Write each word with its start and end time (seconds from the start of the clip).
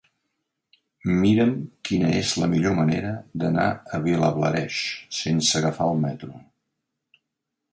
Mira'm 1.17 1.51
quina 1.89 2.09
és 2.21 2.31
la 2.43 2.47
millor 2.53 2.73
manera 2.79 3.11
d'anar 3.43 3.67
a 3.99 4.01
Vilablareix 4.07 4.81
sense 5.19 5.55
agafar 5.61 5.91
el 5.93 6.03
metro. 6.07 6.33